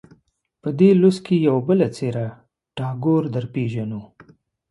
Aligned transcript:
په 0.61 0.69
دې 0.79 0.89
لوست 1.01 1.21
کې 1.25 1.35
یوه 1.47 1.61
بله 1.67 1.87
څېره 1.95 2.27
ټاګور 2.77 3.23
درپېژنو. 3.33 4.01